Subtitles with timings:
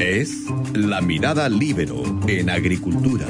[0.00, 3.26] Es La Mirada Libero en Agricultura,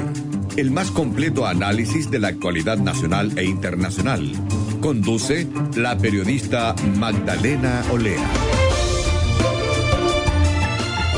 [0.55, 4.31] el más completo análisis de la actualidad nacional e internacional.
[4.79, 8.25] Conduce la periodista Magdalena Olea.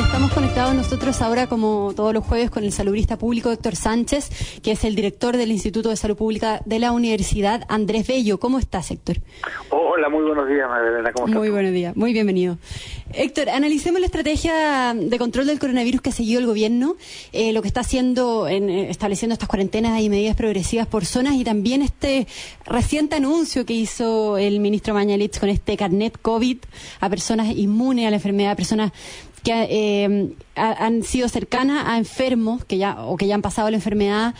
[0.04, 4.72] Estamos conectados nosotros ahora, como todos los jueves, con el salubrista público Héctor Sánchez, que
[4.72, 8.40] es el director del Instituto de Salud Pública de la Universidad Andrés Bello.
[8.40, 9.18] ¿Cómo estás, Héctor?
[9.96, 11.12] Hola, muy buenos días, Magdalena.
[11.12, 11.40] ¿Cómo estás?
[11.40, 12.58] Muy buenos días, muy bienvenido.
[13.14, 16.96] Héctor, analicemos la estrategia de control del coronavirus que ha seguido el gobierno,
[17.32, 21.36] eh, lo que está haciendo, en, eh, estableciendo estas cuarentenas y medidas progresivas por zonas
[21.36, 22.26] y también este
[22.66, 26.58] reciente anuncio que hizo el ministro Mañalich con este carnet COVID
[27.00, 28.94] a personas inmunes a la enfermedad, a personas
[29.44, 33.76] que eh, han sido cercanas a enfermos que ya o que ya han pasado la
[33.76, 34.34] enfermedad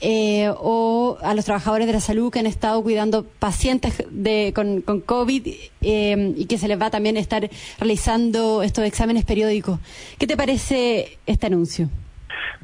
[0.00, 4.82] eh, o a los trabajadores de la salud que han estado cuidando pacientes de, con,
[4.82, 5.46] COVID
[5.82, 9.78] eh, y que se les va también estar realizando estos exámenes periódicos.
[10.18, 11.88] ¿Qué te parece este anuncio?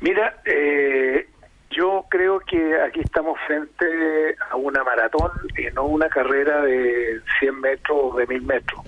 [0.00, 1.26] Mira, eh,
[1.70, 3.86] yo creo que aquí estamos frente
[4.50, 8.80] a una maratón y no una carrera de 100 metros o de 1000 metros.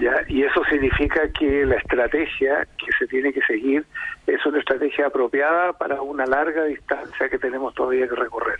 [0.00, 0.24] ¿Ya?
[0.28, 3.84] Y eso significa que la estrategia que se tiene que seguir
[4.26, 8.58] es una estrategia apropiada para una larga distancia que tenemos todavía que recorrer.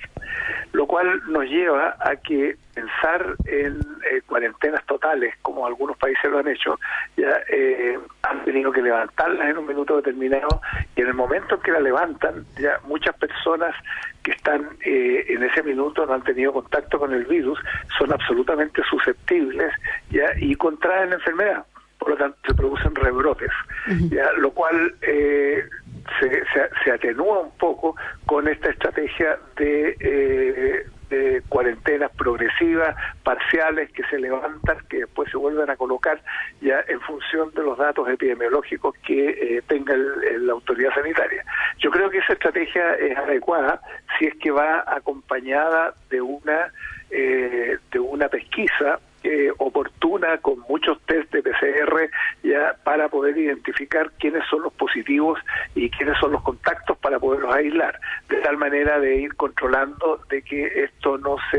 [0.73, 2.57] Lo cual nos lleva a que
[2.99, 6.79] pensar en eh, cuarentenas totales, como algunos países lo han hecho,
[7.17, 10.61] ya eh, han tenido que levantarlas en un minuto determinado
[10.97, 13.75] y en el momento en que la levantan, ya muchas personas
[14.23, 17.59] que están eh, en ese minuto no han tenido contacto con el virus,
[17.99, 19.73] son absolutamente susceptibles
[20.11, 21.65] ya y contraen la enfermedad.
[21.99, 23.51] Por lo tanto, se producen rebrotes,
[24.09, 25.69] ya, lo cual se,
[26.21, 34.19] se, se, atenúa un poco con esta estrategia de de cuarentenas progresivas, parciales, que se
[34.19, 36.21] levantan, que después se vuelven a colocar
[36.61, 41.45] ya en función de los datos epidemiológicos que eh, tenga la autoridad sanitaria.
[41.79, 43.81] Yo creo que esa estrategia es adecuada
[44.19, 46.73] si es que va acompañada de una
[47.11, 52.11] eh, de una pesquisa eh, oportuna con muchos test de PCR
[52.43, 55.39] ya para poder identificar quiénes son los positivos
[55.75, 57.99] y quiénes son los contactos para poderlos aislar.
[58.29, 61.59] De tal manera de ir controlando de que esto no se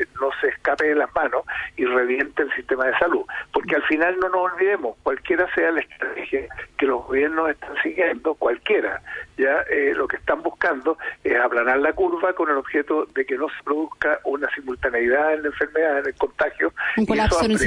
[0.00, 1.42] eh, no se escape de las manos
[1.76, 3.24] y reviente el sistema de salud.
[3.52, 8.34] Porque al final no nos olvidemos cualquiera sea la estrategia que los gobiernos están siguiendo
[8.34, 9.00] cualquiera
[9.38, 13.38] ya eh, lo que están buscando es aplanar la curva con el objeto de que
[13.38, 17.58] no se produzca una simultaneidad en la enfermedad en el contagio un colapso en el.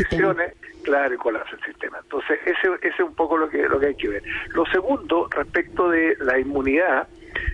[0.84, 2.00] Claro, y colapso el sistema.
[2.02, 4.24] Entonces, ese, ese es un poco lo que, lo que hay que ver.
[4.50, 7.08] Lo segundo, respecto de la inmunidad,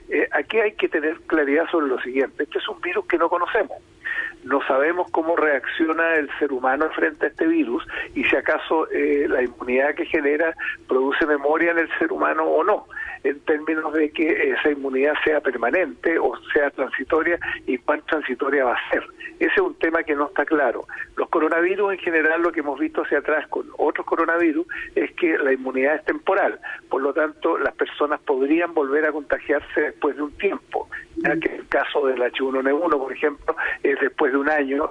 [0.09, 2.43] eh, aquí hay que tener claridad sobre lo siguiente.
[2.43, 3.77] Este es un virus que no conocemos.
[4.45, 7.85] No sabemos cómo reacciona el ser humano frente a este virus
[8.15, 10.55] y si acaso eh, la inmunidad que genera
[10.87, 12.87] produce memoria en el ser humano o no
[13.27, 18.73] en términos de que esa inmunidad sea permanente o sea transitoria y cuán transitoria va
[18.73, 19.03] a ser.
[19.39, 20.87] Ese es un tema que no está claro.
[21.15, 25.37] Los coronavirus en general, lo que hemos visto hacia atrás con otros coronavirus, es que
[25.37, 26.59] la inmunidad es temporal.
[26.89, 30.89] Por lo tanto, las personas podrían volver a contagiarse después de un tiempo.
[31.17, 34.89] Ya que el caso del H1N1, por ejemplo, es después de un año,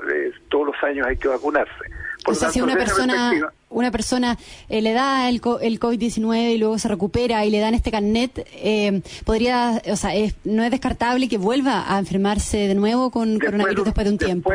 [0.48, 1.90] todos los años hay que vacunarse.
[2.26, 3.32] O sea, si una persona,
[3.70, 4.36] una persona
[4.68, 8.46] eh, le da el, el COVID-19 y luego se recupera y le dan este carnet,
[8.54, 10.10] eh, podría, o sea,
[10.44, 14.52] no es descartable que vuelva a enfermarse de nuevo con coronavirus después de un tiempo.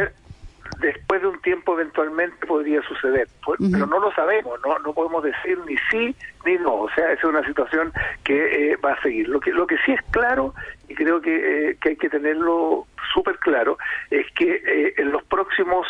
[0.79, 5.23] después de un tiempo eventualmente podría suceder, pues, pero no lo sabemos, no no podemos
[5.23, 6.15] decir ni sí
[6.45, 7.93] ni no, o sea, es una situación
[8.23, 9.29] que eh, va a seguir.
[9.29, 10.53] Lo que lo que sí es claro
[10.87, 13.77] y creo que, eh, que hay que tenerlo súper claro
[14.09, 15.87] es que eh, en los próximos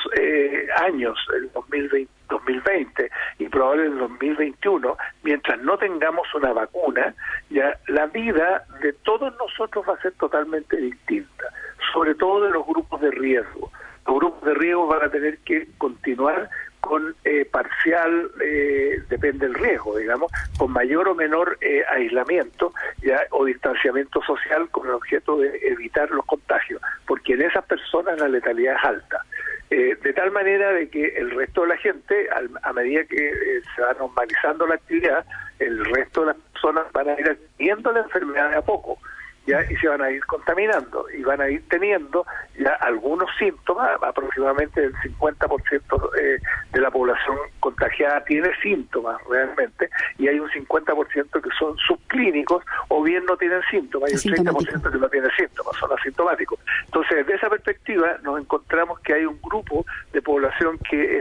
[0.78, 7.14] años, el 2020, 2020 y probablemente en el 2021, mientras no tengamos una vacuna,
[7.50, 11.46] ya la vida de todos nosotros va a ser totalmente distinta,
[11.94, 13.72] sobre todo de los grupos de riesgo.
[14.08, 16.50] Los grupos de riesgo van a tener que continuar
[16.81, 23.22] con eh, parcial, eh, depende del riesgo, digamos, con mayor o menor eh, aislamiento ya
[23.30, 28.28] o distanciamiento social con el objeto de evitar los contagios, porque en esas personas la
[28.28, 29.25] letalidad es alta.
[29.69, 32.28] de tal manera de que el resto de la gente,
[32.62, 35.25] a medida que se va normalizando la actividad,
[35.60, 38.98] el resto de las personas van a ir adquiriendo la enfermedad de a poco
[39.46, 42.26] ya y se van a ir contaminando y van a ir teniendo
[42.60, 46.40] ya algunos síntomas, aproximadamente el 50% eh,
[46.72, 53.02] de la población contagiada tiene síntomas realmente y hay un 50% que son subclínicos o
[53.02, 56.60] bien no tienen síntomas y un 30% que no tienen síntomas, son asintomáticos.
[56.86, 61.20] Entonces, desde esa perspectiva, nos encontramos que hay un grupo de población que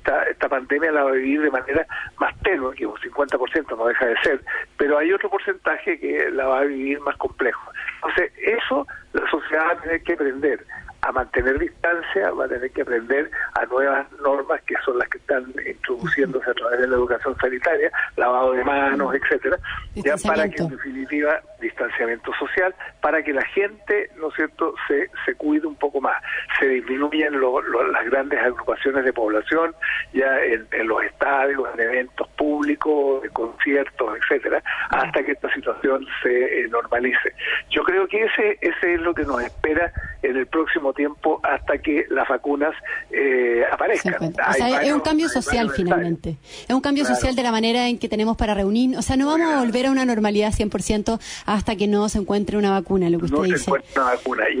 [0.00, 1.86] esta, esta pandemia la va a vivir de manera
[2.18, 4.40] más tenue, que un 50% no deja de ser,
[4.76, 7.70] pero hay otro porcentaje que la va a vivir más complejo.
[7.96, 10.66] Entonces, eso la sociedad va a tener que aprender
[11.02, 15.18] a mantener distancia, va a tener que aprender a nuevas normas que son las que
[15.18, 19.58] están introduciéndose a través de la educación sanitaria, lavado de manos, etcétera,
[19.94, 25.10] ya para que en definitiva distanciamiento social, para que la gente, ¿no es cierto?, se,
[25.24, 26.22] se cuide un poco más,
[26.58, 29.74] se disminuyen las grandes agrupaciones de población
[30.12, 36.64] ya en, los estadios, en eventos públicos, de conciertos, etcétera, hasta que esta situación se
[36.64, 37.34] eh, normalice.
[37.70, 39.92] Yo creo que ese ese es lo que nos espera
[40.22, 42.74] en el próximo tiempo hasta que las vacunas
[43.10, 44.34] eh, aparezcan.
[44.48, 46.36] O sea, es un cambio social finalmente.
[46.68, 48.96] Es un cambio social de la manera en que tenemos para reunir.
[48.96, 52.56] O sea, no vamos a volver a una normalidad 100% hasta que no se encuentre
[52.56, 53.70] una vacuna, lo que usted dice.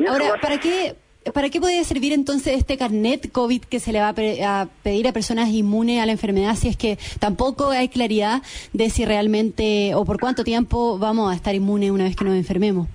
[0.08, 0.96] Ahora, ¿para qué?
[1.32, 5.12] ¿Para qué puede servir entonces este carnet COVID que se le va a, pedir a
[5.12, 8.42] personas inmunes a la enfermedad si es que tampoco hay claridad
[8.72, 12.34] de si realmente o por cuánto tiempo vamos a estar inmunes una vez que nos
[12.34, 12.88] enfermemos?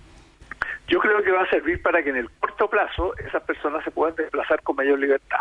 [0.87, 3.91] Yo creo que va a servir para que en el corto plazo esas personas se
[3.91, 5.39] puedan desplazar con mayor libertad.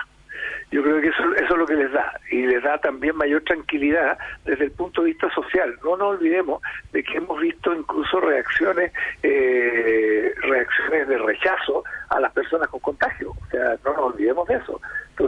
[0.70, 3.42] Yo creo que eso, eso es lo que les da y les da también mayor
[3.42, 5.78] tranquilidad desde el punto de vista social.
[5.84, 6.60] No nos olvidemos
[6.92, 13.30] de que hemos visto incluso reacciones eh, reacciones de rechazo a las personas con contagio.
[13.30, 14.80] O sea, no nos olvidemos de eso.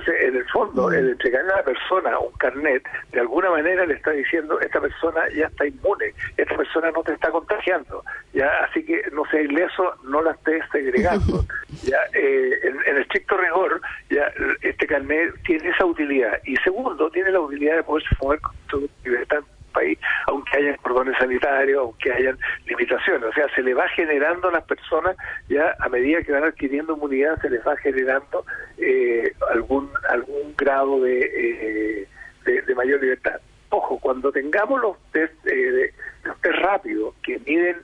[0.06, 0.94] Entonces, en el fondo, mm.
[0.94, 2.82] el entregarle a la persona un carnet,
[3.12, 7.12] de alguna manera le está diciendo, esta persona ya está inmune, esta persona no te
[7.12, 11.44] está contagiando, ya así que no sea ileso, no la estés segregando.
[11.82, 13.80] ya eh, en, estricto rigor,
[14.10, 14.32] ya
[14.62, 16.40] este carnet tiene esa utilidad.
[16.44, 19.42] Y segundo, tiene la utilidad de poderse mover con su libertad
[19.72, 23.28] país, aunque hayan cordones sanitarios, aunque hayan limitaciones.
[23.28, 25.16] O sea, se le va generando a las personas,
[25.48, 28.44] ya a medida que van adquiriendo inmunidad, se les va generando
[28.88, 32.08] eh, algún algún grado de, eh,
[32.44, 33.40] de, mayor libertad.
[33.70, 35.92] Ojo, cuando tengamos los test, eh,
[36.22, 37.78] los test rápidos que miden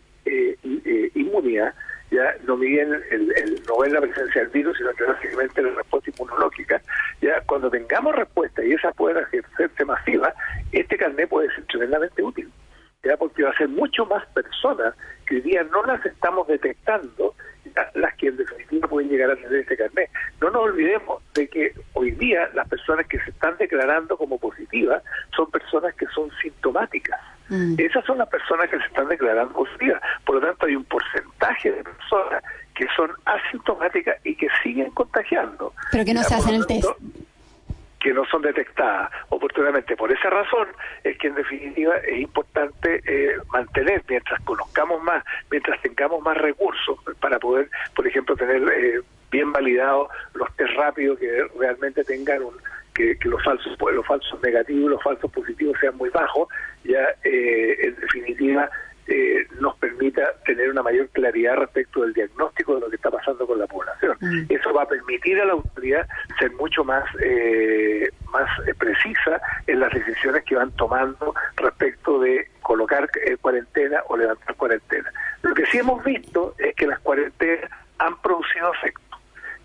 [1.14, 1.74] inmunidad,
[2.12, 5.70] ya no miden el, el, no ven la presencia del virus, sino que básicamente la
[5.70, 6.80] respuesta inmunológica.
[7.20, 10.32] Ya cuando tengamos respuesta y esa pueda ejercerse masiva,
[10.70, 12.48] este carnet puede ser tremendamente útil.
[13.02, 14.94] Ya porque va a ser mucho más personas
[15.26, 17.31] que hoy día no las estamos detectando,
[17.94, 20.10] las que en definitiva pueden llegar a tener este carnet.
[20.40, 25.02] No nos olvidemos de que hoy día las personas que se están declarando como positivas
[25.36, 27.20] son personas que son sintomáticas.
[27.48, 27.74] Mm.
[27.78, 30.00] Esas son las personas que se están declarando positivas.
[30.24, 32.42] Por lo tanto, hay un porcentaje de personas
[32.74, 35.72] que son asintomáticas y que siguen contagiando.
[35.90, 36.88] Pero que no se hacen el test
[38.02, 39.96] que no son detectadas oportunamente.
[39.96, 40.68] Por esa razón
[41.04, 46.98] es que en definitiva es importante eh, mantener, mientras conozcamos más, mientras tengamos más recursos
[47.20, 49.00] para poder, por ejemplo, tener eh,
[49.30, 52.54] bien validados los test rápidos que realmente tengan un,
[52.92, 56.48] que, que, los falsos los falsos negativos los falsos positivos sean muy bajos
[56.84, 58.68] ya eh, en definitiva
[59.06, 63.46] eh, nos permita tener una mayor claridad respecto del diagnóstico de lo que está pasando
[63.46, 64.16] con la población.
[64.20, 64.44] Mm.
[64.48, 66.06] Eso va a permitir a la autoridad
[66.38, 73.08] ser mucho más eh, más precisa en las decisiones que van tomando respecto de colocar
[73.40, 75.12] cuarentena o levantar cuarentena.
[75.42, 79.02] Lo que sí hemos visto es que las cuarentenas han producido efecto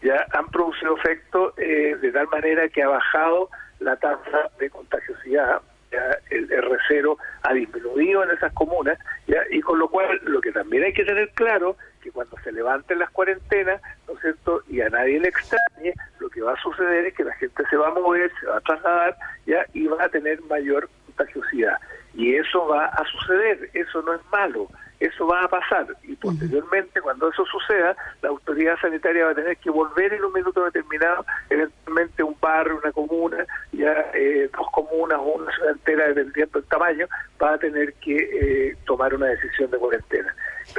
[0.02, 3.50] ya han producido efecto eh, de tal manera que ha bajado
[3.80, 5.62] la tasa de contagiosidad,
[5.92, 8.98] ya el R0 ha disminuido en esas comunas,
[9.28, 12.52] ya, y con lo cual lo que también hay que tener claro que cuando se
[12.52, 16.62] levanten las cuarentenas, ¿no es cierto?, y a nadie le extrañe, lo que va a
[16.62, 19.16] suceder es que la gente se va a mover, se va a trasladar,
[19.46, 21.78] ya, y va a tener mayor contagiosidad.
[22.14, 24.68] Y eso va a suceder, eso no es malo
[25.00, 29.58] eso va a pasar y posteriormente cuando eso suceda la autoridad sanitaria va a tener
[29.58, 35.20] que volver en un minuto determinado eventualmente un barrio una comuna ya eh, dos comunas
[35.20, 37.08] o una ciudad entera dependiendo del tamaño
[37.42, 40.34] va a tener que eh, tomar una decisión de cuarentena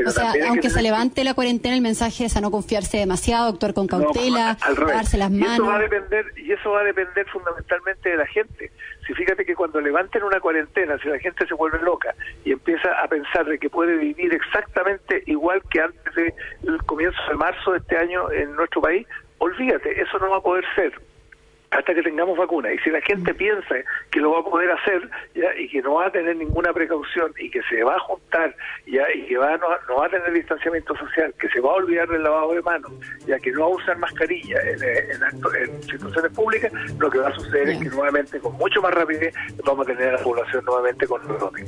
[0.06, 3.74] o sea, aunque se levante la cuarentena, el mensaje es a no confiarse demasiado, actuar
[3.74, 5.50] con cautela, lavarse las manos.
[5.50, 8.70] Y eso, va a depender, y eso va a depender fundamentalmente de la gente.
[9.08, 12.92] Si fíjate que cuando levanten una cuarentena, si la gente se vuelve loca y empieza
[13.02, 17.78] a pensar de que puede vivir exactamente igual que antes del comienzo de marzo de
[17.78, 19.06] este año en nuestro país,
[19.38, 20.92] olvídate, eso no va a poder ser
[21.70, 22.72] hasta que tengamos vacuna.
[22.72, 23.76] Y si la gente piensa
[24.10, 27.32] que lo va a poder hacer ya y que no va a tener ninguna precaución
[27.38, 28.54] y que se va a juntar
[28.86, 31.74] ya y que va no, no va a tener distanciamiento social, que se va a
[31.74, 32.92] olvidar del lavado de manos,
[33.26, 37.34] ya que no va a usar mascarilla en, en, situaciones públicas, lo que va a
[37.34, 39.34] suceder es que nuevamente con mucho más rapidez
[39.64, 41.64] vamos a tener a la población nuevamente con brote.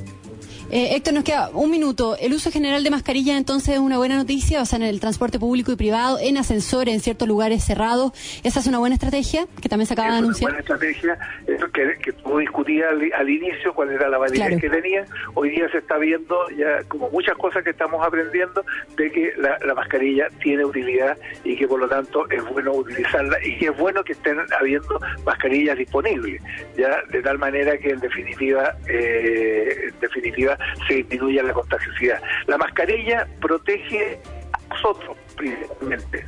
[0.73, 2.17] Eh, Héctor, nos queda un minuto.
[2.21, 5.41] El uso general de mascarillas entonces es una buena noticia, o sea, en el transporte
[5.41, 8.13] público y privado, en ascensores, en ciertos lugares cerrados.
[8.45, 10.53] ¿Esa es una buena estrategia que también se acaba de anunciar?
[10.53, 14.61] Es una buena estrategia, eso que, que tú discutías al, inicio cuál era la validez
[14.61, 15.05] que tenía.
[15.35, 18.65] Hoy día se está viendo ya como muchas cosas que estamos aprendiendo
[18.97, 23.45] de que la, la mascarilla tiene utilidad y que por lo tanto es bueno utilizarla
[23.45, 26.41] y que es bueno que estén habiendo mascarillas disponibles,
[26.77, 32.21] ya de tal manera que en definitiva, eh, en definitiva se disminuya la contagiosidad.
[32.47, 34.21] La mascarilla protege
[34.53, 36.27] a nosotros principalmente.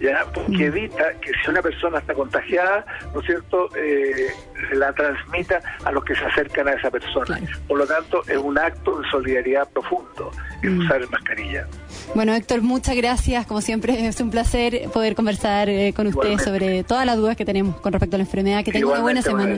[0.00, 0.24] ¿ya?
[0.32, 0.62] porque mm.
[0.62, 4.28] evita que si una persona está contagiada, ¿no es cierto?, eh,
[4.72, 7.40] la transmita a los que se acercan a esa persona.
[7.66, 10.30] Por lo tanto, es un acto de solidaridad profundo
[10.62, 10.80] el mm.
[10.80, 11.66] usar mascarilla.
[12.14, 13.46] Bueno, Héctor, muchas gracias.
[13.46, 17.44] Como siempre, es un placer poder conversar eh, con usted sobre todas las dudas que
[17.44, 18.64] tenemos con respecto a la enfermedad.
[18.64, 19.56] Que tenga una buena semana.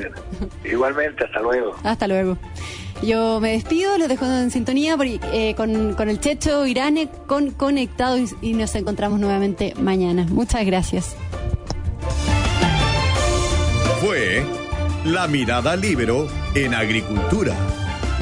[0.65, 1.75] Igualmente, hasta luego.
[1.85, 2.39] Hasta luego.
[3.03, 4.97] Yo me despido, los dejo en sintonía
[5.33, 10.27] eh, con, con, el Checho Irane con Conectados y, nos encontramos nuevamente mañana.
[10.31, 11.17] Muchas gracias.
[14.03, 14.45] Fue
[15.05, 17.55] La Mirada Libero en Agricultura.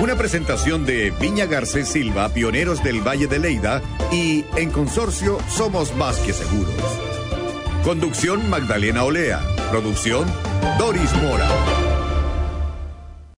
[0.00, 3.82] Una presentación de Viña Garcés Silva, pioneros del Valle de Leida,
[4.12, 6.72] y en consorcio Somos Más que Seguros.
[7.82, 9.40] Conducción Magdalena Olea.
[9.70, 10.24] Producción
[10.78, 11.48] Doris Mora.